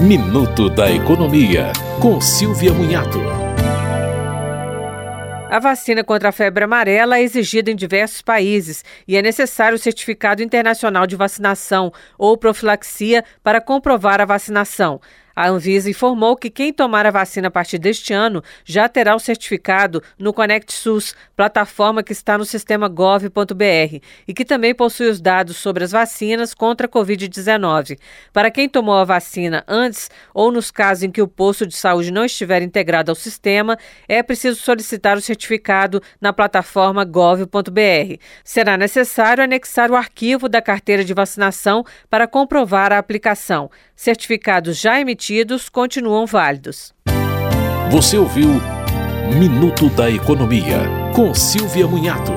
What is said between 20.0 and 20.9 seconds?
no Conect